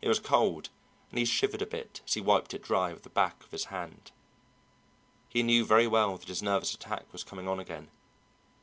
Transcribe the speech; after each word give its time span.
It 0.00 0.08
was 0.08 0.18
cold, 0.18 0.70
and 1.10 1.18
he 1.18 1.26
shivered 1.26 1.60
a 1.60 1.66
bit 1.66 2.00
as 2.06 2.14
he 2.14 2.22
wiped 2.22 2.54
it 2.54 2.62
dry 2.62 2.90
with 2.94 3.02
the 3.02 3.10
back 3.10 3.44
of 3.44 3.50
his 3.50 3.66
hand. 3.66 4.12
He 5.28 5.42
knew 5.42 5.62
very 5.66 5.86
well 5.86 6.16
that 6.16 6.28
his 6.28 6.42
nervous 6.42 6.72
attack 6.72 7.12
was 7.12 7.22
coming 7.22 7.46
on 7.46 7.60
again. 7.60 7.90